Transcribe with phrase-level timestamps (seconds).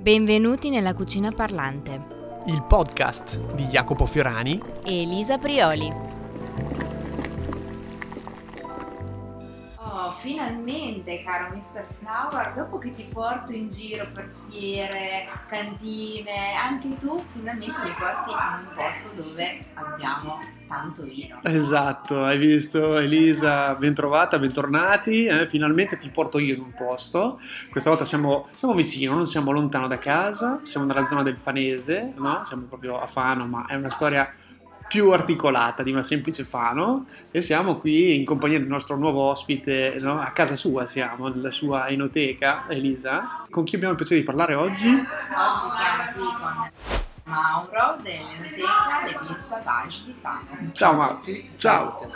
[0.00, 2.38] Benvenuti nella Cucina Parlante.
[2.46, 5.92] Il podcast di Jacopo Fiorani e Elisa Prioli.
[9.76, 11.86] Oh, finalmente, caro Mr.
[11.98, 18.30] Flower, dopo che ti porto in giro per fiere, cantine, anche tu finalmente mi porti
[18.30, 20.38] in un posto dove abbiamo
[20.70, 21.40] tanto vino.
[21.42, 27.40] Esatto, hai visto Elisa, ben trovata, bentornati, eh, finalmente ti porto io in un posto,
[27.70, 32.12] questa volta siamo, siamo vicino, non siamo lontano da casa, siamo nella zona del Fanese,
[32.16, 32.42] no?
[32.44, 34.32] siamo proprio a Fano, ma è una storia
[34.86, 39.96] più articolata di una semplice Fano e siamo qui in compagnia del nostro nuovo ospite,
[39.98, 40.20] no?
[40.20, 44.54] a casa sua siamo, nella sua enoteca, Elisa, con chi abbiamo il piacere di parlare
[44.54, 44.86] oggi?
[44.86, 50.72] Oggi siamo qui con Mauro dell'Enoteca Le Vie Sauvage di Fano.
[50.72, 51.20] Ciao Mauro.
[51.56, 52.10] Ciao.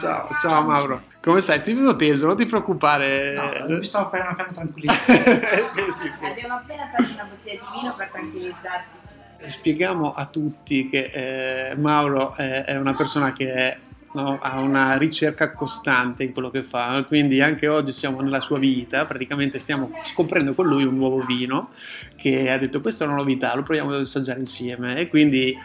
[0.00, 1.02] Ciao, ciao Mauro.
[1.22, 1.62] Come stai?
[1.62, 3.34] Ti vedo teso, non ti preoccupare.
[3.34, 5.92] No, mi stavo appena, appena tranquillizzando.
[5.92, 6.24] sì, sì.
[6.24, 9.50] Abbiamo appena aperto una bottiglia di vino per tranquillizzarsi tutti.
[9.50, 13.78] Spieghiamo a tutti che eh, Mauro è, è una persona che è
[14.12, 14.38] no?
[14.40, 19.06] ha una ricerca costante in quello che fa, quindi anche oggi siamo nella sua vita,
[19.06, 21.70] praticamente stiamo scoprendo con lui un nuovo vino
[22.16, 25.56] che ha detto questa è una novità, lo proviamo ad assaggiare insieme e quindi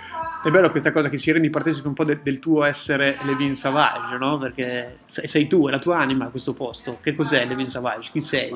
[0.43, 3.55] è bello questa cosa che ci rendi partecipi un po' de- del tuo essere Levin
[3.55, 4.37] Savage, no?
[4.37, 6.97] Perché sei, sei, tu, è la tua anima a questo posto.
[7.01, 8.09] Che cos'è Levin Savage?
[8.11, 8.53] Chi sei?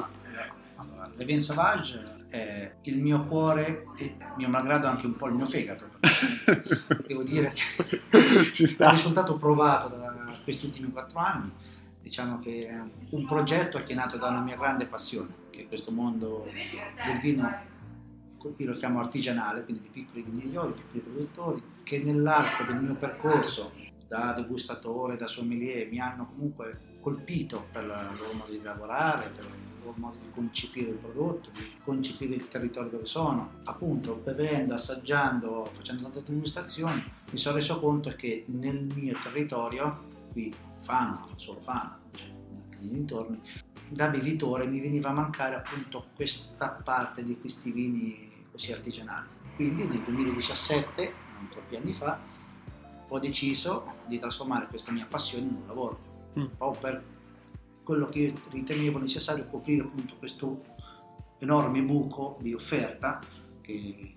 [0.77, 5.45] Allora, Levin Savage è il mio cuore e mio malgrado anche un po' il mio
[5.45, 5.89] fegato.
[7.05, 8.87] Devo dire che sta.
[8.87, 11.51] il risultato provato da questi ultimi quattro anni,
[12.01, 15.67] diciamo che è un progetto che è nato da una mia grande passione, che è
[15.67, 16.47] questo mondo
[17.05, 17.75] del vino
[18.57, 23.73] io lo chiamo artigianale, quindi di piccoli vignaioli, piccoli produttori, che nell'arco del mio percorso
[24.07, 29.45] da degustatore, da sommelier, mi hanno comunque colpito per il loro modo di lavorare, per
[29.87, 33.59] loro modo di concepire il prodotto, di concepire il territorio dove sono.
[33.63, 40.53] Appunto, bevendo, assaggiando, facendo tante degustazioni, mi sono reso conto che nel mio territorio, qui
[40.77, 42.27] Fano, solo Fano, cioè
[42.79, 43.41] nei dintorni,
[43.89, 49.27] da bevitore mi veniva a mancare appunto questa parte di questi vini così artigianali.
[49.55, 52.19] Quindi nel 2017, non troppi anni fa,
[53.09, 55.99] ho deciso di trasformare questa mia passione in un lavoro,
[56.37, 56.45] mm.
[56.57, 57.03] proprio per
[57.87, 60.61] quello che ritenevo necessario coprire appunto questo
[61.39, 63.21] enorme buco di offerta
[63.61, 64.13] che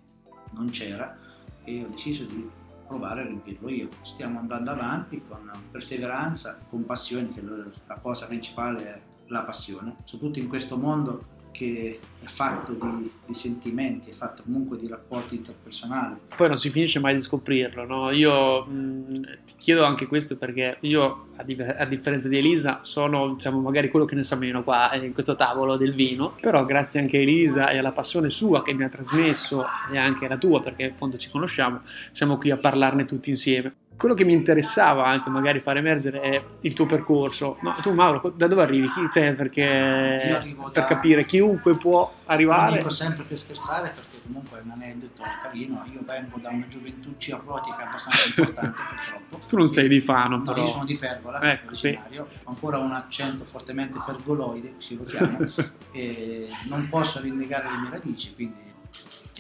[0.55, 1.17] non c'era
[1.63, 2.51] e ho deciso di
[2.85, 3.89] provare a riempirlo io.
[4.03, 7.41] Stiamo andando avanti con perseveranza, con passione, che
[7.87, 13.35] la cosa principale è la passione, soprattutto in questo mondo che è fatto di, di,
[13.35, 16.17] sentimenti, è fatto comunque di rapporti interpersonali.
[16.37, 18.11] Poi non si finisce mai di scoprirlo, no?
[18.11, 23.35] Io mh, ti chiedo anche questo perché io, a, di- a, differenza di Elisa, sono
[23.35, 26.65] diciamo magari quello che ne sa meno qua eh, in questo tavolo del vino, però
[26.65, 30.39] grazie anche a Elisa e alla passione sua che mi ha trasmesso e anche alla
[30.39, 31.83] tua, perché in fondo ci conosciamo,
[32.13, 36.43] siamo qui a parlarne tutti insieme quello che mi interessava anche magari far emergere è
[36.63, 37.59] il tuo percorso.
[37.61, 38.89] Ma tu Mauro, da dove arrivi?
[38.89, 39.35] Chi te?
[39.35, 40.87] Perché per da...
[40.87, 42.71] capire chiunque può arrivare.
[42.71, 45.85] Lo dico sempre per scherzare perché comunque è un aneddoto carino.
[45.93, 49.47] Io vengo da una gioventù ciafrotica abbastanza importante purtroppo.
[49.47, 50.63] Tu non sei di Fano no, però.
[50.63, 52.27] io sono di Pergola, ecco, originario.
[52.31, 52.39] Sì.
[52.45, 55.39] Ho ancora un accento fortemente pergoloide, così lo chiamo,
[55.93, 58.70] e non posso rinnegare le mie radici, quindi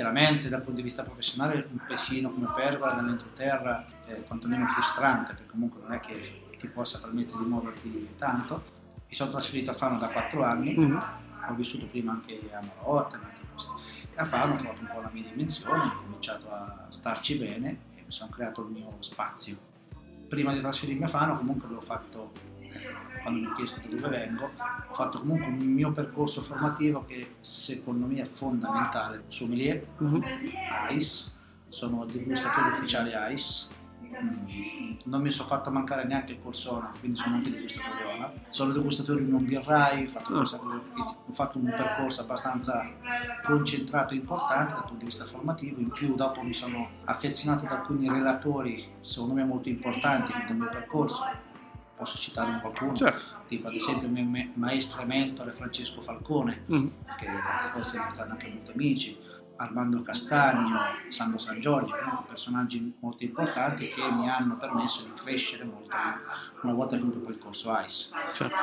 [0.00, 5.50] chiaramente dal punto di vista professionale un pesino come Pergola nell'entroterra è quantomeno frustrante perché
[5.50, 8.62] comunque non è che ti possa permettere di muoverti tanto.
[9.06, 10.96] Mi sono trasferito a Fano da 4 anni, mm-hmm.
[10.96, 13.72] ho vissuto prima anche a Marotta, in altri posti.
[14.14, 17.68] E a Fano ho trovato un po' la mia dimensione, ho cominciato a starci bene
[17.96, 19.58] e mi sono creato il mio spazio.
[20.28, 22.32] Prima di trasferirmi a Fano comunque avevo fatto
[23.22, 24.50] quando mi ho chiesto da dove vengo,
[24.88, 29.24] ho fatto comunque un mio percorso formativo che secondo me è fondamentale.
[29.28, 30.22] Sommelier, uh-huh.
[30.90, 31.30] ICE,
[31.68, 33.66] sono degustatore ufficiale ICE,
[34.00, 38.32] mm, non mi sono fatto mancare neanche il corso ONA, quindi sono anche degustatore ONA.
[38.48, 42.90] Sono degustatore in un birrai, ho fatto, ho fatto un percorso abbastanza
[43.44, 47.72] concentrato e importante dal punto di vista formativo, in più dopo mi sono affezionato ad
[47.72, 51.48] alcuni relatori, secondo me molto importanti nel mio percorso,
[52.00, 53.42] posso citarne qualcuno, certo.
[53.46, 56.86] tipo ad esempio il mio maestro e mentore Francesco Falcone, mm.
[57.18, 57.26] che
[57.74, 59.18] poi siamo stati anche molto amici,
[59.56, 61.94] Armando Castagno, Sandro San Giorgio,
[62.26, 65.94] personaggi molto importanti che mi hanno permesso di crescere molto
[66.62, 68.08] una volta finito poi il corso ICE.
[68.32, 68.54] Certo.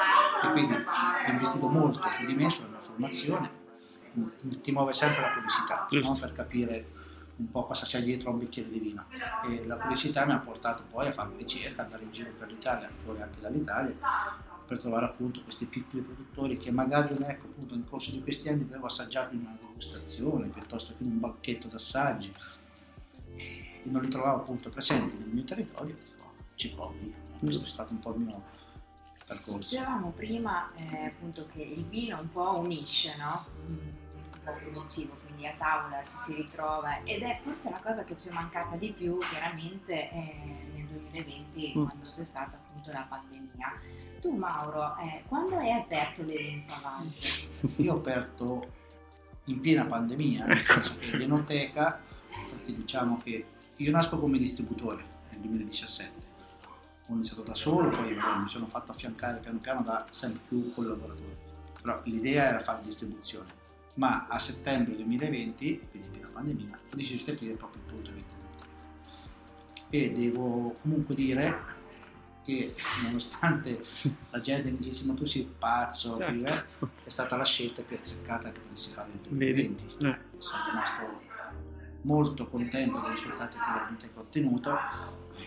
[0.44, 3.52] E quindi ho investito molto su di me, sulla mia formazione,
[4.64, 6.18] ti muove sempre la curiosità no?
[6.20, 6.88] per capire
[7.38, 9.06] un po' cosa c'è dietro a un bicchiere di vino
[9.48, 12.90] e la curiosità mi ha portato poi a fare ricerca, andare in giro per l'Italia,
[13.04, 13.96] fuori anche dall'Italia
[14.68, 18.64] per trovare appunto questi piccoli produttori che magari ecco, appunto, nel corso di questi anni
[18.64, 22.34] avevo assaggiato in una degustazione piuttosto che in un banchetto d'assaggi
[23.36, 27.14] e non li trovavo appunto presenti nel mio territorio, dico ci provi.
[27.40, 28.44] Questo è stato un po' il mio
[29.26, 29.76] percorso.
[29.76, 33.46] Dicevamo prima eh, appunto che il vino un po' unisce, no?
[34.54, 38.30] Come cibo, quindi a tavola ci si ritrova ed è forse la cosa che ci
[38.30, 40.36] è mancata di più chiaramente eh,
[40.74, 41.84] nel 2020 Mm.
[41.86, 43.74] quando c'è stata appunto la pandemia.
[44.22, 47.50] Tu Mauro, eh, quando hai aperto le Vin Savage?
[47.82, 48.72] Io ho aperto
[49.46, 52.00] in piena pandemia, nel senso che l'enoteca,
[52.50, 53.46] perché diciamo che
[53.78, 56.26] io nasco come distributore nel 2017,
[57.08, 61.38] ho iniziato da solo, poi mi sono fatto affiancare piano piano da sempre più collaboratori,
[61.82, 63.50] però l'idea era fare distribuzione,
[63.98, 68.12] ma a settembre 2020, quindi in piena pandemia, ho deciso di aprire proprio il punto
[68.12, 69.90] di vista dell'enoteca.
[69.90, 71.76] E devo comunque dire
[72.44, 72.74] che
[73.04, 73.84] nonostante
[74.30, 76.90] la gente mi dicesse ma tu sei pazzo, Ecco.
[77.04, 79.76] è stata la scelta più azzeccata che potessi fare nel Vedi?
[79.76, 80.06] 2020.
[80.06, 80.18] Eh.
[80.38, 81.22] Sono rimasto
[82.08, 84.78] molto contento dei risultati che l'Anoteca ha ottenuto.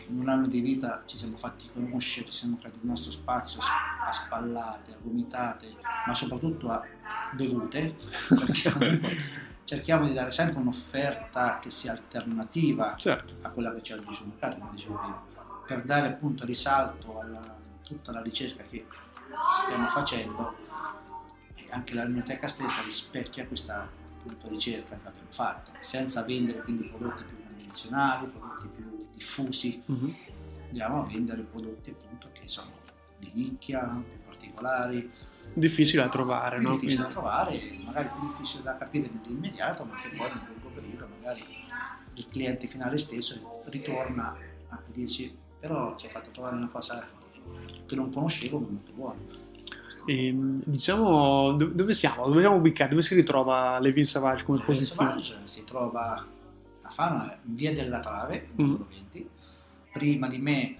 [0.08, 3.58] In un anno di vita ci siamo fatti conoscere, ci siamo creati il nostro spazio
[3.60, 5.74] a spallate, a gomitate,
[6.06, 6.84] ma soprattutto a
[7.32, 7.96] bevute,
[8.28, 9.00] perché
[9.64, 13.34] cerchiamo di dare sempre un'offerta che sia alternativa Certo.
[13.40, 15.22] a quella che c'è oggi sul mercato, come dicevo prima,
[15.66, 18.86] per dare appunto risalto a tutta la ricerca che
[19.64, 20.54] stiamo facendo
[21.54, 23.88] e anche la biblioteca stessa rispecchia questa
[24.20, 30.14] appunto, ricerca che abbiamo fatto, senza vendere quindi prodotti più convenzionali, prodotti più diffusi, Mhm.
[30.67, 32.70] andiamo a vendere prodotti appunto che sono
[33.19, 35.11] di nicchia, più particolari,
[35.52, 36.75] Difficile da trovare, più no?
[36.75, 40.69] difficili da Quindi- trovare, magari più difficili da capire nell'immediato, ma che poi nel lungo
[40.69, 41.44] periodo magari
[42.14, 44.37] il cliente finale stesso ritorna
[44.69, 47.05] a dirci però ci hai fatto trovare una cosa
[47.87, 49.19] che non conoscevo ma molto buona.
[50.06, 52.26] Ehm, diciamo, do- dove siamo?
[52.26, 52.91] Dove siamo ubicati?
[52.91, 55.11] Dove si ritrova Levin Savage come Il posizione?
[55.23, 56.26] Sauvage si trova
[56.82, 58.55] a Fano, in via della Trave, Mm.
[58.64, 59.29] numero 20.
[59.93, 60.76] Prima di me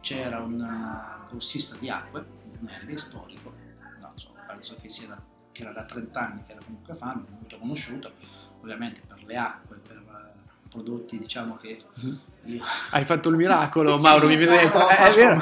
[0.00, 3.52] c'era un uh, grossista di acque, un Brunelli, storico,
[4.00, 6.96] non so, penso che, sia da, che era da 30 anni che era comunque a
[6.96, 8.12] Fano, molto conosciuto,
[8.60, 10.43] ovviamente per le acque, per uh,
[10.78, 12.18] prodotti diciamo che Mhm.
[12.46, 14.88] io Hai fatto il miracolo, Mauro, mi viene detto.
[14.88, 15.40] Eh, È vero.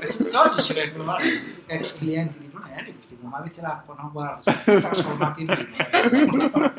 [0.00, 1.28] E tutt'oggi ci vengono vari
[1.66, 3.94] ex clienti di Brunelli che chiedono ma avete l'acqua?
[3.98, 6.72] No, guarda, si è trasformato in vino.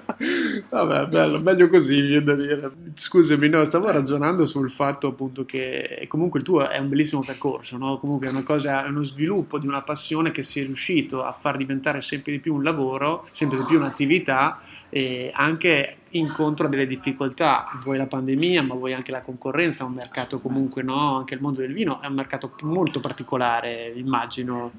[0.70, 2.72] Vabbè, bello, meglio così, viene da dire.
[2.96, 7.78] Scusami, no, stavo ragionando sul fatto appunto che comunque il tuo è un bellissimo percorso,
[7.78, 7.98] no?
[8.00, 11.32] Comunque è una cosa, è uno sviluppo di una passione che si è riuscito a
[11.34, 16.70] far diventare sempre di più un lavoro, sempre di più un'attività e anche incontro a
[16.70, 21.18] delle difficoltà, vuoi la pandemia, ma vuoi anche la concorrenza, un mercato comunque, no?
[21.18, 24.72] Anche il mondo del vino è un mercato molto particolare, immagino.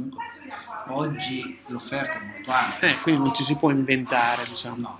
[0.89, 2.89] Oggi l'offerta è molto ampia.
[2.89, 4.77] Eh, quindi non ci si può inventare, diciamo.
[4.79, 4.99] No,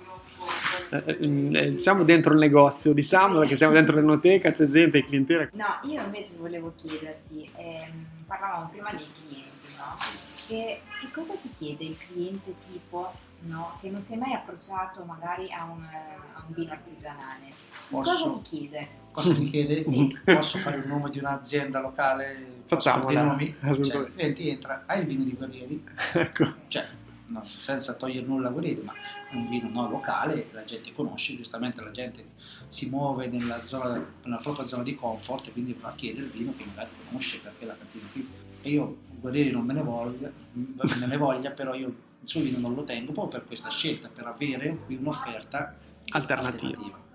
[0.89, 5.49] Eh, eh, siamo dentro il negozio di Samuel, che siamo dentro l'enoteca, c'è gente, clientela.
[5.53, 9.93] No, io invece volevo chiederti, ehm, parlavamo prima dei clienti, no?
[10.47, 13.11] Che, che cosa ti chiede il cliente tipo,
[13.41, 13.77] no?
[13.81, 17.65] Che non si è mai approcciato magari a un, a un vino artigianale.
[17.89, 19.05] Cosa posso, ti chiede?
[19.17, 19.81] cosa mi chiede?
[19.87, 20.19] Sì.
[20.23, 22.63] Posso fare il nome di un'azienda locale?
[22.67, 23.45] Fare dei nomi?
[23.45, 23.97] Cioè, Assolutamente.
[23.97, 25.83] il cliente entra, hai il vino di Guerrieri?
[26.13, 26.53] Ecco.
[26.67, 26.87] Cioè,
[27.27, 30.93] no, senza togliere nulla a Guerrieri, ma è un vino no, locale che la gente
[30.93, 32.25] conosce, giustamente la gente
[32.67, 36.31] si muove nella, zona, nella propria zona di comfort e quindi va a chiedere il
[36.31, 38.27] vino che magari conosce perché la cantina qui.
[38.61, 42.73] E io Guerrieri non me ne voglia, me ne voglia, però io suo vino non
[42.73, 45.75] lo tengo proprio per questa scelta, per avere qui un'offerta
[46.09, 47.05] Alternativa.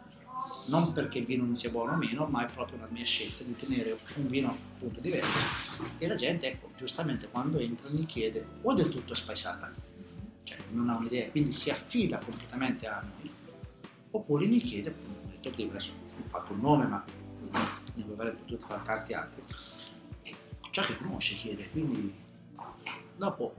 [0.66, 3.42] Non perché il vino non sia buono o meno, ma è proprio la mia scelta
[3.42, 5.82] di tenere un vino appunto diverso.
[5.98, 9.72] E la gente, ecco, giustamente quando entra mi chiede o del tutto spaesata,
[10.44, 13.30] cioè non ha un'idea, quindi si affida completamente a noi,
[14.10, 17.04] oppure mi chiede, appunto, ho detto prima, adesso ho fatto un nome, ma
[17.94, 19.42] ne avrei potuto fare tanti altri,
[20.22, 20.34] e
[20.70, 22.14] ciò che conosce chiede, quindi
[22.84, 23.54] eh, dopo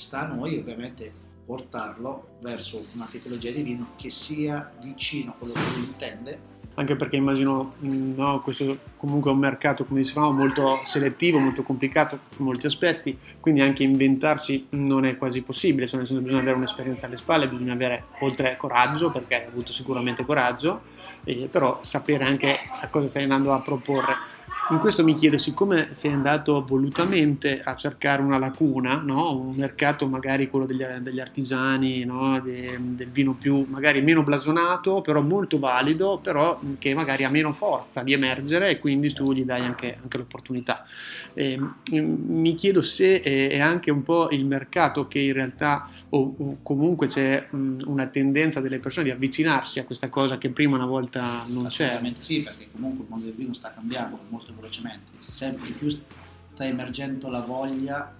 [0.00, 1.12] sta a noi ovviamente
[1.44, 6.96] portarlo verso una tipologia di vino che sia vicino a quello che lui intende Anche
[6.96, 12.18] perché immagino, mh, no, questo comunque è un mercato, come dicevamo, molto selettivo, molto complicato
[12.38, 16.56] in molti aspetti, quindi anche inventarsi non è quasi possibile, cioè nel senso bisogna avere
[16.56, 20.82] un'esperienza alle spalle, bisogna avere oltre coraggio, perché hai avuto sicuramente coraggio,
[21.24, 24.38] eh, però sapere anche a cosa stai andando a proporre.
[24.70, 29.36] In questo mi chiedo, siccome sei andato volutamente a cercare una lacuna, no?
[29.36, 32.40] un mercato magari quello degli, degli artigiani, no?
[32.40, 37.52] De, del vino più magari meno blasonato, però molto valido, però che magari ha meno
[37.52, 40.86] forza di emergere e quindi tu gli dai anche, anche l'opportunità.
[41.34, 41.58] E,
[41.90, 47.08] mi chiedo se è anche un po' il mercato che in realtà, o, o comunque
[47.08, 51.66] c'è una tendenza delle persone di avvicinarsi a questa cosa che prima una volta non
[51.68, 51.90] c'era.
[51.90, 56.64] Assolutamente sì, perché comunque il mondo del vino sta cambiando molto velocemente, sempre più sta
[56.64, 58.14] emergendo la voglia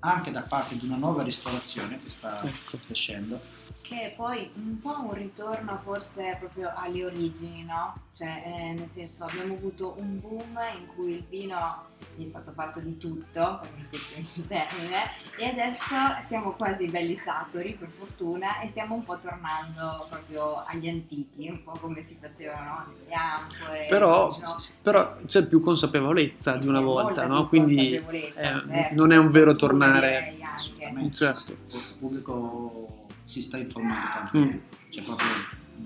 [0.00, 2.78] anche da parte di una nuova ristorazione che sta ecco.
[2.84, 3.40] crescendo
[3.92, 7.94] che poi un po' un ritorno forse proprio alle origini, no?
[8.16, 12.80] Cioè, eh, nel senso, abbiamo avuto un boom in cui il vino è stato fatto
[12.80, 18.94] di tutto, per il termine, e adesso siamo quasi belli saturi, per fortuna, e stiamo
[18.94, 23.86] un po' tornando proprio agli antichi, un po' come si facevano le amphore.
[23.88, 24.56] Però, diciamo.
[24.82, 27.48] però c'è più consapevolezza di una volta, no?
[27.48, 28.94] Quindi eh, certo.
[28.94, 30.36] non è un vero tornare.
[31.12, 31.52] Certo.
[31.52, 34.58] Il pubblico si sta informando tanto, mm.
[34.90, 35.28] c'è proprio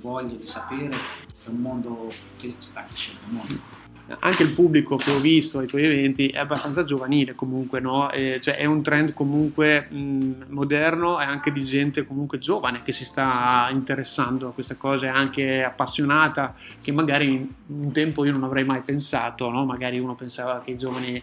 [0.00, 3.86] voglia di sapere, è un mondo che sta crescendo molto
[4.21, 8.11] anche il pubblico che ho visto ai tuoi eventi è abbastanza giovanile comunque, no?
[8.11, 12.93] E cioè è un trend comunque mh, moderno e anche di gente comunque giovane che
[12.93, 18.65] si sta interessando a queste cose, anche appassionata, che magari un tempo io non avrei
[18.65, 19.65] mai pensato, no?
[19.65, 21.21] Magari uno pensava che i giovani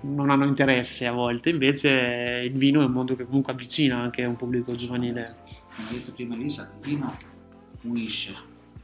[0.00, 4.24] non hanno interesse a volte, invece il vino è un mondo che comunque avvicina anche
[4.24, 5.36] un pubblico giovanile.
[5.74, 7.16] Come ha detto prima Elisa, il vino
[7.82, 8.34] unisce,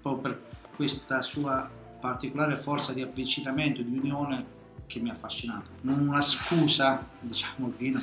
[0.00, 5.70] proprio per questa sua particolare forza di avvicinamento, di unione che mi ha affascinato.
[5.82, 8.00] Non una scusa, diciamo il vino,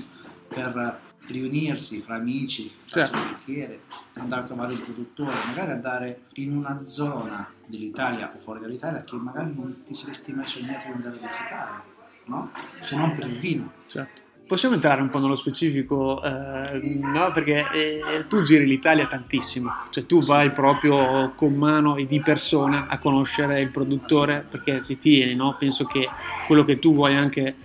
[0.48, 3.18] per riunirsi fra amici, certo.
[3.20, 3.82] bicchiere,
[4.14, 9.16] andare a trovare un produttore, magari andare in una zona dell'Italia o fuori dall'Italia che
[9.18, 11.82] magari non ti saresti mai sognato di andare a visitare,
[12.26, 12.52] no?
[12.82, 13.74] Se non per il vino.
[13.88, 14.22] Certo.
[14.48, 17.32] Possiamo entrare un po' nello specifico, eh, no?
[17.34, 22.88] Perché eh, tu giri l'Italia tantissimo, cioè tu vai proprio con mano e di persona
[22.88, 25.58] a conoscere il produttore perché ci tieni, no?
[25.60, 26.08] Penso che
[26.46, 27.56] quello che tu vuoi anche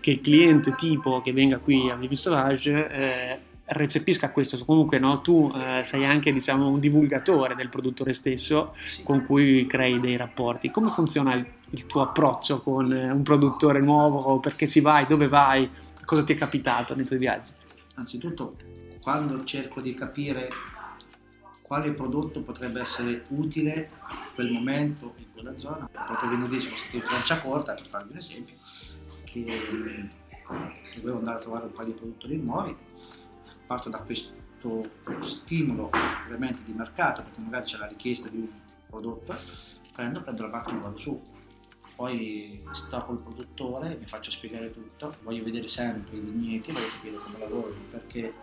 [0.00, 5.20] che il cliente tipo che venga qui a Vivi Sauvage eh, recepisca questo, comunque no?
[5.20, 9.02] tu eh, sei anche diciamo, un divulgatore del produttore stesso sì.
[9.02, 10.70] con cui crei dei rapporti.
[10.70, 14.40] Come funziona il, il tuo approccio con eh, un produttore nuovo?
[14.40, 15.06] Perché ci vai?
[15.06, 15.68] Dove vai?
[16.04, 17.50] Cosa ti è capitato nei tuoi viaggi?
[17.94, 18.56] Anzitutto,
[19.00, 20.50] quando cerco di capire
[21.62, 26.96] quale prodotto potrebbe essere utile in quel momento, in quella zona, proprio venerdì sono stato
[26.96, 28.54] in Franciacorta, per farvi un esempio,
[29.24, 30.10] che
[30.96, 32.76] dovevo andare a trovare un paio di produttori nuovi,
[33.66, 34.40] parto da questo
[35.22, 35.90] stimolo
[36.26, 38.48] ovviamente di mercato, perché magari c'è la richiesta di un
[38.86, 39.34] prodotto,
[39.92, 41.20] prendo, prendo la macchina e vado su
[42.02, 47.16] poi sto col produttore, mi faccio spiegare tutto, voglio vedere sempre i vigneti, voglio capire
[47.16, 48.34] come lavorano, perché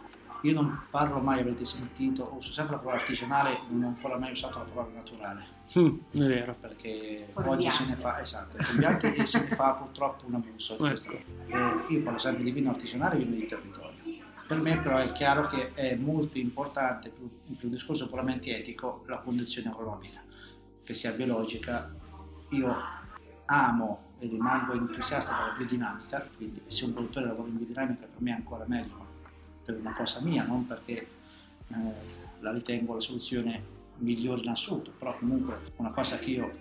[0.43, 4.31] io non parlo mai, avete sentito, uso sempre la parola artigianale, non ho ancora mai
[4.31, 5.45] usato la parola naturale.
[5.77, 6.55] Mm, è vero.
[6.57, 10.77] Perché oggi se ne fa, esatto, e se ne fa purtroppo un abuso.
[10.85, 11.11] Ecco.
[11.47, 13.97] Eh, io parlo sempre di vino artigianale e vino di territorio.
[14.47, 19.03] Per me però è chiaro che è molto importante, più, più un discorso puramente etico,
[19.07, 20.21] la condizione agronomica,
[20.81, 21.93] che sia biologica.
[22.51, 22.97] Io
[23.49, 28.31] amo e rimango entusiasta della biodinamica, quindi se un produttore lavora in biodinamica per me
[28.31, 29.07] è ancora meglio,
[29.63, 31.07] per una cosa mia, non perché
[31.67, 31.75] eh,
[32.39, 36.51] la ritengo la soluzione migliore in assoluto, però comunque una cosa che io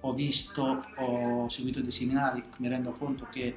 [0.00, 3.56] ho visto, ho seguito dei seminari, mi rendo conto che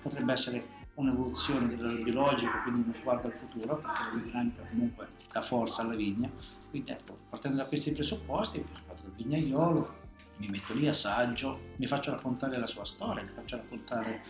[0.00, 5.42] potrebbe essere un'evoluzione del biologico, quindi uno sguardo al futuro, perché la biodinamica comunque dà
[5.42, 6.30] forza alla vigna.
[6.70, 10.00] Quindi ecco, partendo da questi presupposti, parto dal vignaiolo,
[10.36, 14.22] mi metto lì, assaggio, mi faccio raccontare la sua storia, mi faccio raccontare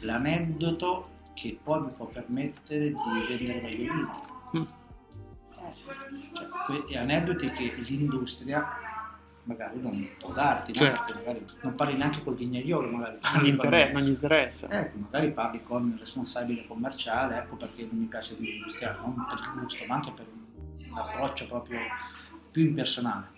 [0.00, 4.24] l'aneddoto che poi mi può permettere di vendere meglio vino.
[4.56, 4.64] Mm.
[6.86, 8.84] Cioè, aneddoti che l'industria
[9.44, 10.78] magari non può darti, no?
[10.78, 11.04] certo.
[11.04, 14.68] perché magari non parli neanche col vignaiolo, magari non gli, inter- non gli interessa.
[14.68, 19.26] Ecco, magari parli con il responsabile commerciale, ecco perché non mi piace di industriale, non
[19.28, 20.26] per il gusto, ma anche per
[20.88, 21.78] un approccio proprio
[22.50, 23.32] più impersonale.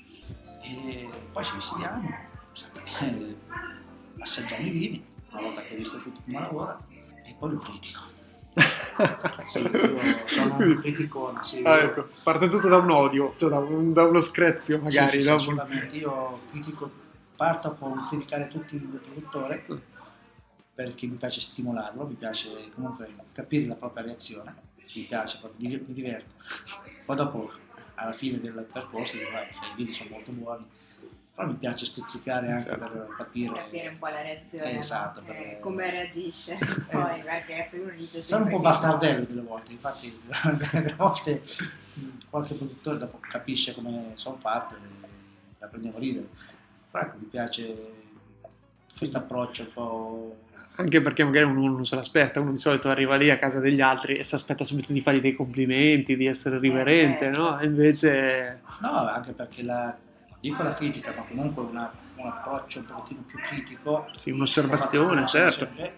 [0.69, 2.09] E poi ci vestiamo,
[3.01, 3.37] eh,
[4.19, 8.01] assaggiamo i vini, una volta che ho visto tutto come lavora, e poi lo critico.
[9.45, 11.39] sì, io sono un critico.
[11.43, 12.09] Sì, ah, ecco.
[12.23, 15.19] Parte tutto da un odio, cioè da, un, da uno screzio magari.
[15.19, 15.97] Sì, sì, assolutamente.
[15.97, 16.91] Io critico,
[17.37, 19.65] parto con criticare tutti il produttore
[20.75, 24.55] perché mi piace stimolarlo, mi piace comunque capire la propria reazione,
[24.95, 26.35] mi piace, mi diverto.
[27.05, 27.51] Poi dopo
[27.97, 30.65] alla fine del percorso dico, i vini sono molto buoni,
[31.35, 32.89] Però mi piace stuzzicare anche Certo.
[32.89, 33.55] per capire.
[33.55, 34.79] capire un po' la reazione, no?
[34.79, 36.57] Esatto, Eh, perché- come reagisce
[36.91, 40.19] poi, perché se uno dice Sono un po' bastardello delle volte, infatti
[40.73, 41.43] delle volte
[42.31, 45.07] qualche produttore dopo capisce come sono fatte e
[45.59, 46.29] la prendevo a ridere.
[46.91, 47.93] Però ecco, mi piace
[48.97, 50.37] questo approccio un po'...
[50.79, 53.81] Anche perché magari uno non se l'aspetta, uno di solito arriva lì a casa degli
[53.81, 57.41] altri e si aspetta subito di fargli dei complimenti, di essere riverente, certo.
[57.41, 57.59] no?
[57.59, 59.97] E invece No, anche perché la,
[60.39, 65.29] dico la critica, ma comunque una- un approccio un pochettino più critico sì, un'osservazione, fatto
[65.29, 65.67] certo.
[65.67, 65.97] sempre,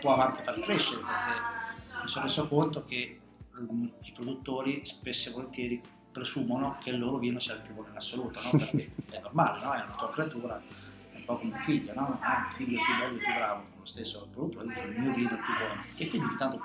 [0.00, 3.18] può anche far crescere perché mi sono reso conto che
[3.60, 7.90] mm, i produttori spesso e volentieri presumono che il loro vino sia il più buono
[7.90, 8.50] in assoluto, no?
[8.58, 9.72] perché è normale, no?
[9.72, 10.60] è una tua creatura,
[11.22, 12.18] un po' come un figlio, no?
[12.20, 15.12] Ah, il figlio è più bello e più bravo, lo stesso produttore dice il mio
[15.14, 16.60] vino è il più buono e quindi ogni tanto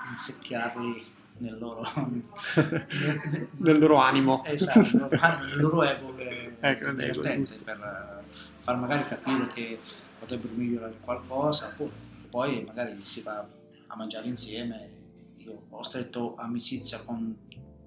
[1.40, 4.44] nel loro, nel- Nel loro animo.
[4.44, 8.24] Esatto, nel loro animo, nel loro ego è Ecco, divertente per
[8.62, 9.80] far magari capire che
[10.18, 11.92] potrebbero migliorare qualcosa, oppure
[12.30, 13.46] poi magari si va
[13.88, 14.90] a mangiare insieme.
[15.38, 17.38] Io ho stretto amicizia con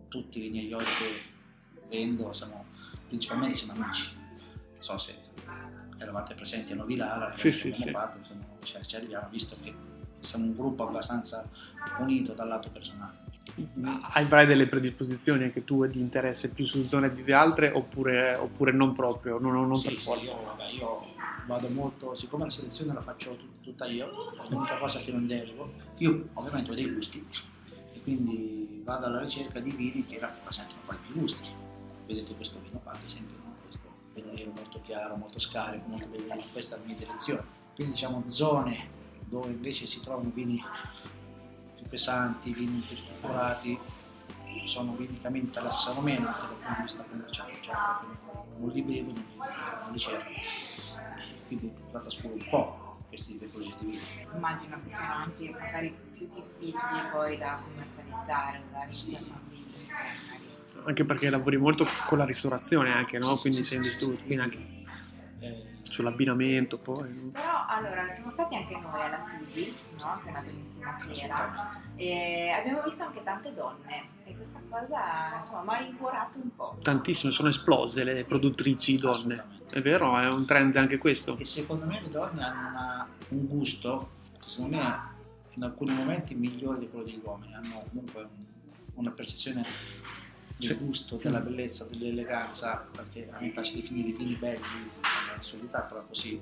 [0.08, 1.20] tutti i vignaioli che
[1.88, 2.64] vendo, siamo,
[3.08, 4.14] principalmente siamo amici.
[4.16, 5.14] Non so se
[6.00, 7.90] eravate presenti a Novilara, Sì, sì, sì.
[7.90, 9.74] fatto, insomma, cioè, ci arriviamo, visto che
[10.20, 11.46] siamo un gruppo abbastanza
[11.98, 13.18] unito dal lato personale.
[14.14, 18.92] Avrai delle predisposizioni anche tu di interesse più su zone di altre oppure, oppure non
[18.92, 20.24] proprio, non, non Sì, per sì, forza?
[20.24, 21.06] io, vabbè, io
[21.46, 24.08] vado molto, siccome la selezione la faccio tut- tutta io,
[24.48, 27.26] l'unica cosa che non delego, io ovviamente ho dei gusti
[27.92, 31.48] e quindi vado alla ricerca di vini che rappresentano poi più gusti.
[32.06, 33.36] Vedete questo vino qua, ad esempio,
[34.12, 37.44] vino nero molto chiaro, molto scarico, molto bello, questa è la mia direzione.
[37.74, 40.62] Quindi diciamo zone dove invece si trovano vini
[41.76, 43.78] più pesanti, vini più strutturati,
[44.64, 47.76] sono vini che mi interessano meno anche dal punto di vista commerciale, cioè
[48.58, 50.30] non li bevo, non li, cerco.
[51.46, 54.00] Quindi la trascuro un po' questi tipologie di vini.
[54.34, 59.48] immagino che siano anche magari più difficili poi da commercializzare o da riuscire a magari.
[60.84, 63.36] Anche perché lavori molto con la ristorazione anche, no?
[63.36, 64.24] Sì, Quindi sì, distribut- sì.
[64.24, 64.78] quindi anche
[65.42, 67.08] Eh, sull'abbinamento poi.
[67.14, 67.30] no?
[67.30, 70.20] Però allora siamo stati anche noi alla Fuji, no?
[70.22, 75.62] che è una bellissima fiera, e abbiamo visto anche tante donne e questa cosa insomma
[75.62, 76.78] mi ha rincuorato un po'.
[76.82, 78.24] Tantissime, sono esplose le Sì.
[78.26, 79.44] produttrici donne.
[79.70, 81.36] È vero, è un trend anche questo.
[81.38, 84.98] E secondo me le donne hanno una- un gusto che secondo me
[85.54, 88.28] in alcuni momenti migliore di quello degli uomini, hanno comunque un-
[88.94, 89.64] una percezione
[90.68, 95.82] del gusto, della bellezza, dell'eleganza, perché a me piace definire i vini belli, nella solità,
[95.82, 96.40] però così.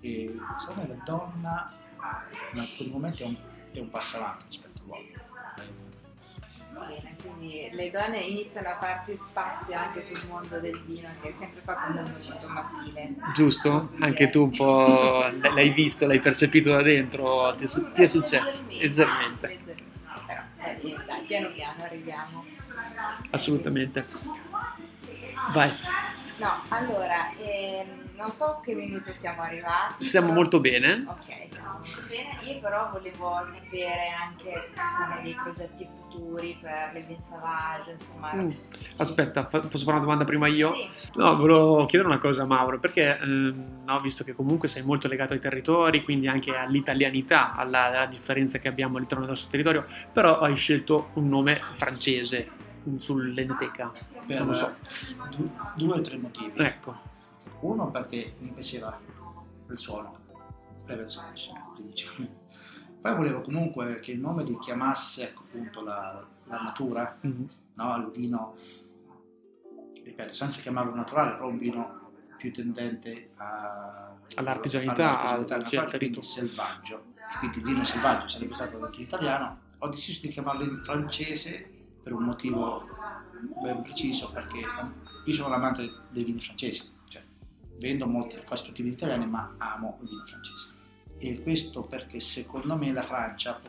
[0.00, 1.72] E secondo me la donna
[2.52, 3.36] in alcuni momenti è un,
[3.72, 5.06] è un passo avanti rispetto all'uomo.
[5.58, 5.88] Eh,
[6.72, 11.28] Va bene, quindi le donne iniziano a farsi spazio anche sul mondo del vino, che
[11.28, 13.14] è sempre stato un mondo molto maschile.
[13.34, 13.84] Giusto?
[13.98, 18.44] Anche tu un po' l'hai visto, l'hai percepito da dentro, ti è, ti è successo?
[18.68, 19.89] Leggermente, Leggermente.
[20.60, 22.44] Dai, dai, piano piano arriviamo.
[23.30, 24.04] Assolutamente.
[25.52, 25.72] Vai,
[26.40, 30.02] No, allora, ehm, non so che minuto siamo arrivati.
[30.04, 31.04] stiamo però- molto bene.
[31.06, 32.38] Ok, stiamo molto bene.
[32.50, 37.90] Io però volevo sapere anche se ci sono dei progetti futuri per le Vin Savage,
[37.92, 38.32] insomma.
[38.34, 38.50] Mm.
[38.96, 40.72] Aspetta, fa- posso fare una domanda prima io?
[40.72, 44.82] Sì, No, volevo chiedere una cosa a Mauro, perché ehm, no, visto che comunque sei
[44.82, 49.50] molto legato ai territori, quindi anche all'italianità, alla, alla differenza che abbiamo all'interno del nostro
[49.50, 52.48] territorio, però hai scelto un nome francese
[52.96, 53.90] sull'Eneteca.
[54.26, 54.74] per Non lo so.
[55.36, 56.58] du- due o tre motivi.
[56.60, 57.08] Ecco,
[57.60, 58.98] Uno perché mi piaceva
[59.68, 60.18] il suono,
[60.86, 62.38] Smash, principalmente.
[63.00, 67.48] Poi volevo comunque che il nome richiamasse ecco, appunto la, la natura, Mhm.
[67.76, 67.96] no?
[67.96, 68.54] il vino,
[70.04, 71.98] ripeto, senza chiamarlo naturale, però un vino
[72.36, 76.22] più tendente a, All'artigianità, all'artigianità, al- quindi territorio.
[76.22, 77.04] selvaggio.
[77.38, 79.60] Quindi il vino selvaggio sarebbe stato in italiano.
[79.78, 82.88] Ho deciso di chiamarlo in francese per un motivo
[83.62, 87.22] ben preciso, perché io sono un amante dei vini francesi, cioè
[87.78, 90.68] vendo molti, quasi tutti i vini italiani, ma amo il vino francese.
[91.18, 93.60] E questo perché secondo me la Francia,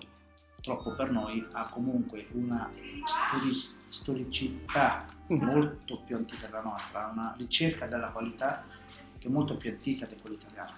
[0.56, 2.70] purtroppo per noi, ha comunque una
[3.06, 5.44] stori- storicità Mhm.
[5.46, 8.65] molto più antica della nostra, una ricerca della qualità
[9.17, 10.74] che è molto più antica di quella italiana.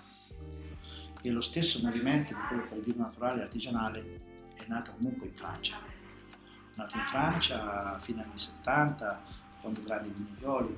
[1.21, 4.21] E lo stesso movimento di quello che è il vino naturale e artigianale
[4.55, 5.77] è nato comunque in Francia.
[6.75, 9.21] Nato in Francia a fine anni 70
[9.61, 10.75] con dei grandi vignaioli,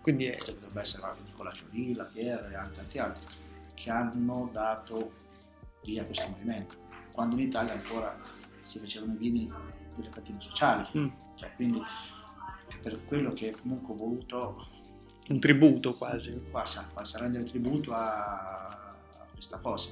[0.00, 3.26] quindi è, che dovrebbe essere anche Nicola Gioli, La Pierre e anche tanti altri,
[3.74, 5.12] che hanno dato
[5.84, 6.76] via questo movimento.
[7.12, 8.16] Quando in Italia ancora
[8.60, 9.52] si facevano i vini
[9.96, 11.08] delle catene sociali, Mm.
[11.36, 11.80] cioè, quindi
[12.68, 14.66] è per quello che comunque ho voluto
[15.28, 16.42] Un tributo quasi.
[16.50, 18.96] Quasi, quasi a rendere tributo a
[19.32, 19.90] questa cosa.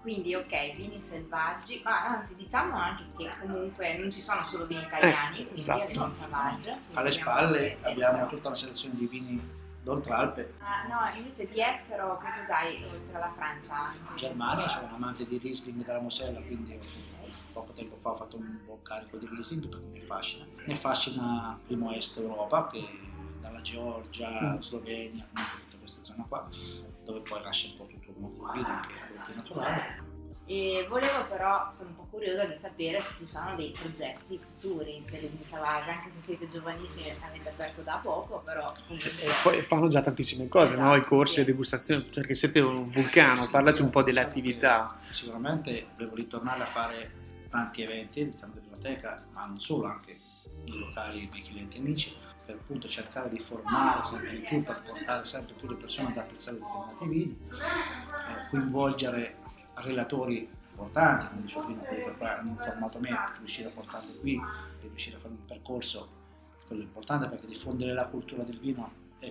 [0.00, 4.82] Quindi ok, vini selvaggi, ma anzi diciamo anche che comunque non ci sono solo vini
[4.82, 5.82] italiani, Eh, quindi esatto.
[5.82, 6.78] abbiamo savage.
[6.94, 10.54] Alle spalle abbiamo tutta una selezione di vini d'Oltralpe.
[10.60, 13.92] Ah, no, invece di estero che cos'hai oltre alla Francia?
[14.10, 16.78] In Germania sono un amante di Riesling della Mosella, quindi
[17.52, 20.46] poco tempo fa ho fatto un buon carico di Riesling perché mi affascina.
[20.64, 22.88] Mi affascina primo est Europa, che
[23.38, 24.58] dalla Georgia.
[24.60, 26.48] Slovenia, comunque tutta questa zona qua,
[27.04, 28.92] dove poi nasce un po' tutto il mondo del vino, anche
[29.24, 30.08] più naturale.
[30.46, 35.00] E volevo però, sono un po' curiosa di sapere se ci sono dei progetti futuri
[35.08, 38.64] per il Savage, anche se siete giovanissimi e avete aperto da poco, però.
[38.88, 40.92] E poi fanno già tantissime cose, no?
[40.92, 41.40] I Esatto, corsi sì.
[41.40, 44.96] e degustazioni, perché siete un vulcano, Sì, parlaci un po' delle diciamo attività.
[45.10, 47.12] Sicuramente devo ritornare a fare
[47.48, 50.18] tanti eventi della biblioteca, ma non solo, anche
[50.64, 54.82] i locali, i miei clienti amici, per appunto cercare di formare sempre di più, per
[54.82, 59.36] portare sempre più le persone ad apprezzare determinati vini, eh, coinvolgere
[59.74, 64.88] relatori importanti, come dicevo prima, quelli che hanno informato me, riuscire a portarli qui e
[64.88, 66.08] riuscire a fare un percorso,
[66.66, 69.30] quello è importante perché diffondere la cultura del vino è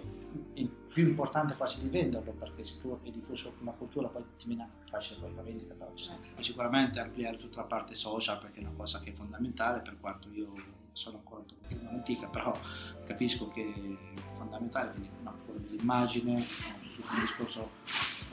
[1.00, 4.70] più importante quasi di venderlo perché se tu hai diffuso una cultura poi ti più
[4.90, 5.92] facile poi la vendita però
[6.36, 9.98] e sicuramente ampliare tutta la parte social perché è una cosa che è fondamentale per
[10.00, 10.52] quanto io
[11.00, 12.58] sono ancora un po' antica però
[13.06, 17.72] capisco che è fondamentale quindi no, quello dell'immagine il discorso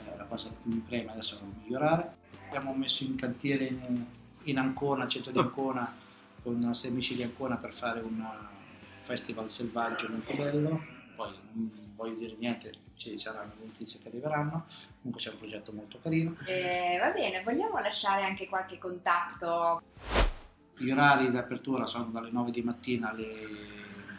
[0.05, 2.15] eh, la cosa che mi preme adesso è migliorare
[2.47, 4.05] abbiamo messo in cantiere in,
[4.43, 5.95] in Ancona, al centro di Ancona
[6.43, 8.23] con i nostri amici di Ancona per fare un
[9.01, 14.67] festival selvaggio molto bello poi non voglio dire niente, ci saranno notizie che arriveranno,
[15.01, 16.35] comunque c'è un progetto molto carino.
[16.45, 19.81] Eh, va bene, vogliamo lasciare anche qualche contatto?
[20.77, 23.25] Gli orari di apertura sono dalle 9 di mattina alle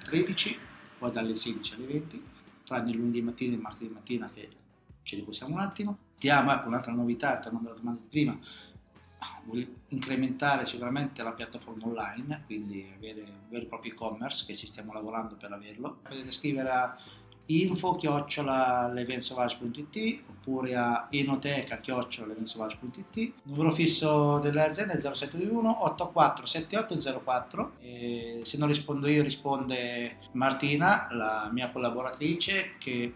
[0.05, 0.59] 13,
[0.99, 2.25] poi dalle 16 alle 20,
[2.65, 4.49] tranne il lunedì mattina e il martedì mattina che
[5.03, 5.99] ci riposiamo un attimo.
[6.19, 8.37] Diamo ecco un'altra novità, tornando alla domanda di prima,
[9.45, 14.67] voglio incrementare sicuramente la piattaforma online, quindi avere un vero e proprio e-commerce che ci
[14.67, 16.01] stiamo lavorando per averlo.
[16.03, 16.99] Potete scrivere a
[17.49, 28.59] info chiocciolalevensauvage.it oppure a enoteca chiocciolalevensauvage.it numero fisso dell'azienda è 0721 84 7804 e se
[28.59, 33.15] non rispondo io risponde Martina la mia collaboratrice che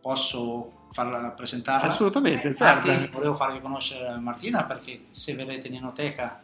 [0.00, 3.16] posso farla presentare Assolutamente, Marti, certo.
[3.16, 6.42] volevo farvi conoscere Martina perché se vedrete in enoteca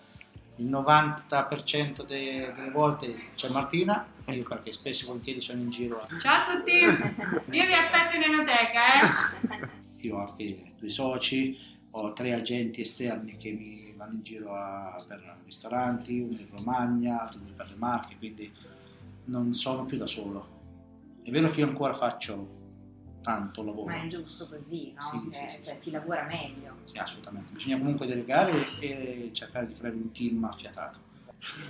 [0.56, 6.06] il 90% de- delle volte c'è Martina, io perché spesso e volentieri sono in giro,
[6.20, 6.72] Ciao a tutti!
[6.72, 9.68] Io vi aspetto in enoteca, eh!
[10.06, 11.58] io ho anche due soci,
[11.90, 17.28] ho tre agenti esterni che mi vanno in giro a- per ristoranti, uno in Romagna,
[17.32, 18.50] due per le Marche, quindi
[19.26, 20.54] non sono più da solo.
[21.22, 22.64] È vero che io ancora faccio
[23.26, 23.86] tanto lavoro.
[23.90, 25.02] Ma è giusto così, no?
[25.02, 25.62] Sì, Che- sì, sì.
[25.62, 26.76] cioè si lavora meglio.
[26.84, 27.54] Sì, assolutamente.
[27.54, 30.98] Bisogna comunque delegare e cercare di creare un team affiatato.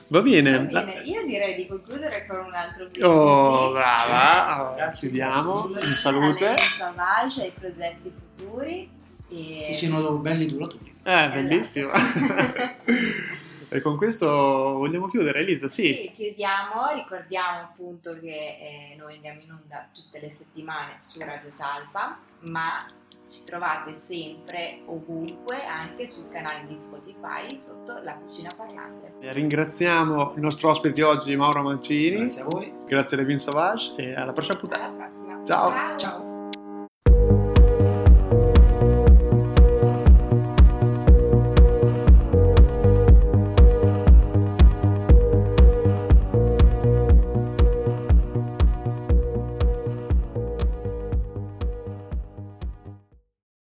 [0.08, 0.66] Va bene.
[0.68, 3.04] Va bene, io direi di concludere con un altro brindisi.
[3.06, 4.54] Oh, brava.
[4.56, 5.08] Allora, Grazie.
[5.08, 5.66] chiudiamo.
[5.68, 6.56] In Alle salute.
[6.58, 8.90] Savage, ai progetti futuri.
[9.28, 9.64] E...
[9.68, 10.94] Che siano belli duraturi.
[11.02, 11.90] Eh, bellissimo.
[13.68, 15.68] e con questo vogliamo chiudere, Elisa?
[15.68, 15.94] Sì.
[15.94, 21.50] Sì, chiudiamo, ricordiamo appunto che eh, noi andiamo in onda tutte le settimane su Radio
[21.57, 22.87] Talpa, ma
[23.29, 29.14] ci trovate sempre ovunque, anche sul canale di Spotify sotto la cucina parlante.
[29.20, 32.18] Ringraziamo il nostro ospite di oggi, Mauro Mancini.
[32.18, 32.72] Grazie a voi.
[32.87, 34.85] Grazie a Levin Savage e alla prossima puntata.
[34.85, 35.40] Alla prossima.
[35.44, 35.98] Ciao.
[35.98, 36.36] Ciao.